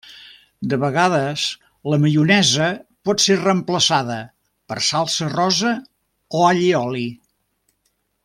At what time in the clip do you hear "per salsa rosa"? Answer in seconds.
4.73-5.75